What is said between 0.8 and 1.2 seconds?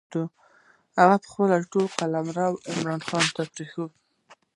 هغه